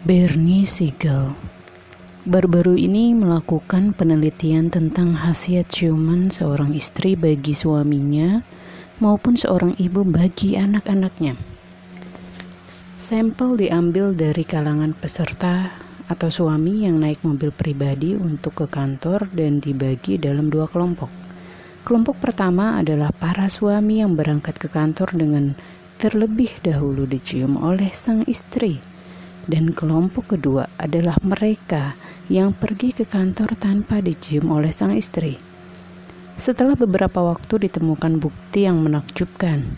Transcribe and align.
Bernie 0.00 0.64
Siegel 0.64 1.36
baru-baru 2.24 2.72
ini 2.72 3.12
melakukan 3.12 3.92
penelitian 3.92 4.72
tentang 4.72 5.12
khasiat 5.12 5.68
ciuman 5.68 6.32
seorang 6.32 6.72
istri 6.72 7.20
bagi 7.20 7.52
suaminya 7.52 8.40
maupun 8.96 9.36
seorang 9.36 9.76
ibu 9.76 10.00
bagi 10.08 10.56
anak-anaknya. 10.56 11.36
Sampel 12.96 13.60
diambil 13.60 14.16
dari 14.16 14.40
kalangan 14.40 14.96
peserta 14.96 15.68
atau 16.08 16.32
suami 16.32 16.88
yang 16.88 16.96
naik 17.04 17.20
mobil 17.20 17.52
pribadi 17.52 18.16
untuk 18.16 18.56
ke 18.56 18.72
kantor 18.72 19.28
dan 19.36 19.60
dibagi 19.60 20.16
dalam 20.16 20.48
dua 20.48 20.64
kelompok. 20.64 21.12
Kelompok 21.84 22.16
pertama 22.24 22.80
adalah 22.80 23.12
para 23.12 23.52
suami 23.52 24.00
yang 24.00 24.16
berangkat 24.16 24.56
ke 24.56 24.72
kantor 24.72 25.12
dengan 25.12 25.52
terlebih 26.00 26.56
dahulu 26.64 27.04
dicium 27.04 27.60
oleh 27.60 27.92
sang 27.92 28.24
istri 28.24 28.80
dan 29.50 29.74
kelompok 29.74 30.38
kedua 30.38 30.70
adalah 30.78 31.18
mereka 31.26 31.98
yang 32.30 32.54
pergi 32.54 32.94
ke 32.94 33.04
kantor 33.04 33.58
tanpa 33.58 33.98
dicium 33.98 34.54
oleh 34.54 34.70
sang 34.70 34.94
istri. 34.94 35.34
Setelah 36.38 36.78
beberapa 36.78 37.20
waktu 37.20 37.68
ditemukan 37.68 38.22
bukti 38.22 38.64
yang 38.64 38.80
menakjubkan, 38.80 39.76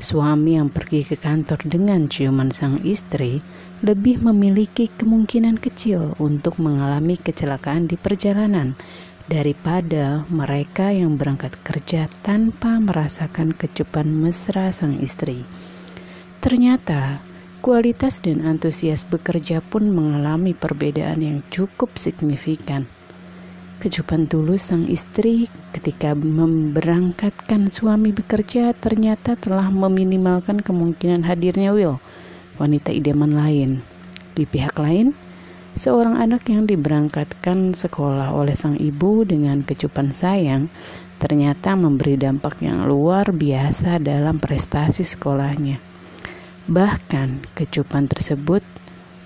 suami 0.00 0.56
yang 0.56 0.72
pergi 0.72 1.04
ke 1.04 1.14
kantor 1.20 1.60
dengan 1.68 2.08
ciuman 2.08 2.50
sang 2.50 2.80
istri 2.82 3.38
lebih 3.84 4.24
memiliki 4.24 4.88
kemungkinan 4.96 5.60
kecil 5.60 6.16
untuk 6.18 6.56
mengalami 6.58 7.14
kecelakaan 7.20 7.86
di 7.86 8.00
perjalanan 8.00 8.74
daripada 9.30 10.26
mereka 10.26 10.90
yang 10.90 11.14
berangkat 11.14 11.54
kerja 11.62 12.10
tanpa 12.26 12.82
merasakan 12.82 13.54
kecupan 13.54 14.10
mesra 14.10 14.74
sang 14.74 14.98
istri. 14.98 15.46
Ternyata, 16.42 17.22
Kualitas 17.60 18.24
dan 18.24 18.40
antusias 18.48 19.04
bekerja 19.04 19.60
pun 19.60 19.92
mengalami 19.92 20.56
perbedaan 20.56 21.20
yang 21.20 21.38
cukup 21.52 21.92
signifikan. 22.00 22.88
Kecupan 23.84 24.24
tulus 24.32 24.72
sang 24.72 24.88
istri 24.88 25.44
ketika 25.76 26.16
memberangkatkan 26.16 27.68
suami 27.68 28.16
bekerja 28.16 28.72
ternyata 28.72 29.36
telah 29.36 29.68
meminimalkan 29.68 30.64
kemungkinan 30.64 31.20
hadirnya 31.20 31.76
Will, 31.76 32.00
wanita 32.56 32.96
idaman 32.96 33.36
lain. 33.36 33.84
Di 34.32 34.48
pihak 34.48 34.80
lain, 34.80 35.12
seorang 35.76 36.16
anak 36.16 36.48
yang 36.48 36.64
diberangkatkan 36.64 37.76
sekolah 37.76 38.32
oleh 38.32 38.56
sang 38.56 38.80
ibu 38.80 39.20
dengan 39.28 39.60
kecupan 39.68 40.16
sayang 40.16 40.72
ternyata 41.20 41.76
memberi 41.76 42.16
dampak 42.16 42.64
yang 42.64 42.88
luar 42.88 43.36
biasa 43.36 44.00
dalam 44.00 44.40
prestasi 44.40 45.04
sekolahnya. 45.04 45.90
Bahkan 46.70 47.50
kecupan 47.58 48.06
tersebut 48.06 48.62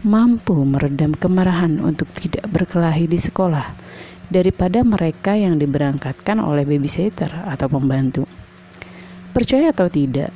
mampu 0.01 0.57
meredam 0.65 1.13
kemarahan 1.13 1.77
untuk 1.77 2.09
tidak 2.17 2.49
berkelahi 2.49 3.05
di 3.05 3.21
sekolah 3.21 3.77
daripada 4.33 4.81
mereka 4.81 5.37
yang 5.37 5.61
diberangkatkan 5.61 6.41
oleh 6.41 6.65
babysitter 6.65 7.29
atau 7.45 7.69
pembantu. 7.69 8.25
Percaya 9.37 9.77
atau 9.77 9.93
tidak, 9.93 10.33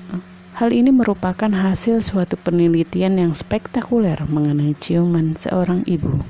hal 0.61 0.69
ini 0.69 0.93
merupakan 0.93 1.49
hasil 1.49 2.05
suatu 2.05 2.37
penelitian 2.37 3.17
yang 3.17 3.33
spektakuler 3.33 4.21
mengenai 4.29 4.77
ciuman 4.77 5.33
seorang 5.33 5.89
ibu. 5.89 6.21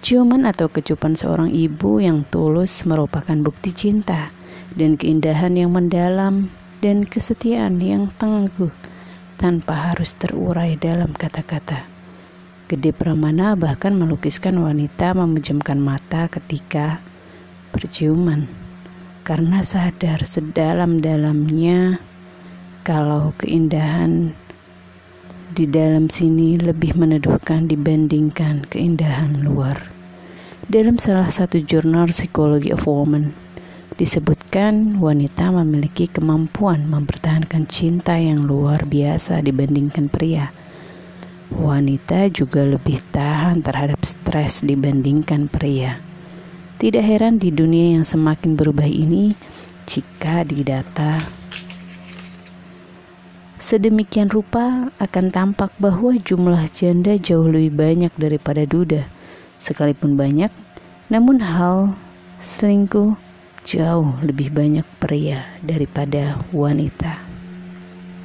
Ciuman 0.00 0.48
atau 0.48 0.72
kecupan 0.72 1.12
seorang 1.12 1.52
ibu 1.52 2.00
yang 2.00 2.24
tulus 2.32 2.86
merupakan 2.88 3.36
bukti 3.44 3.76
cinta 3.76 4.32
dan 4.72 4.96
keindahan 4.96 5.52
yang 5.52 5.74
mendalam 5.76 6.48
dan 6.86 7.02
kesetiaan 7.02 7.82
yang 7.82 8.14
tangguh 8.14 8.70
tanpa 9.42 9.90
harus 9.90 10.14
terurai 10.14 10.78
dalam 10.78 11.10
kata-kata. 11.10 11.82
Gede 12.70 12.94
Pramana 12.94 13.58
bahkan 13.58 13.98
melukiskan 13.98 14.62
wanita 14.62 15.10
memejamkan 15.18 15.82
mata 15.82 16.30
ketika 16.30 17.02
berciuman 17.74 18.46
karena 19.26 19.66
sadar 19.66 20.22
sedalam-dalamnya 20.22 21.98
kalau 22.86 23.34
keindahan 23.42 24.30
di 25.58 25.66
dalam 25.66 26.06
sini 26.06 26.54
lebih 26.54 26.94
meneduhkan 26.94 27.66
dibandingkan 27.66 28.62
keindahan 28.70 29.42
luar. 29.42 29.90
Dalam 30.70 31.02
salah 31.02 31.34
satu 31.34 31.58
jurnal 31.58 32.14
Psychology 32.14 32.70
of 32.70 32.86
Woman, 32.86 33.34
Disebutkan 33.96 35.00
wanita 35.00 35.48
memiliki 35.48 36.04
kemampuan 36.04 36.84
mempertahankan 36.84 37.64
cinta 37.64 38.20
yang 38.20 38.44
luar 38.44 38.84
biasa 38.84 39.40
dibandingkan 39.40 40.12
pria. 40.12 40.52
Wanita 41.48 42.28
juga 42.28 42.68
lebih 42.68 43.00
tahan 43.08 43.64
terhadap 43.64 44.04
stres 44.04 44.60
dibandingkan 44.60 45.48
pria. 45.48 45.96
Tidak 46.76 47.00
heran 47.00 47.40
di 47.40 47.48
dunia 47.48 47.96
yang 47.96 48.04
semakin 48.04 48.52
berubah 48.52 48.84
ini 48.84 49.32
jika 49.88 50.44
didata 50.44 51.24
sedemikian 53.56 54.28
rupa 54.28 54.92
akan 55.00 55.32
tampak 55.32 55.72
bahwa 55.80 56.14
jumlah 56.20 56.68
janda 56.70 57.16
jauh 57.16 57.48
lebih 57.48 57.74
banyak 57.74 58.12
daripada 58.20 58.68
duda. 58.68 59.08
Sekalipun 59.56 60.20
banyak, 60.20 60.52
namun 61.08 61.40
hal 61.40 61.96
selingkuh 62.36 63.16
jauh 63.66 64.22
lebih 64.22 64.54
banyak 64.54 64.86
pria 65.02 65.58
daripada 65.58 66.38
wanita. 66.54 67.25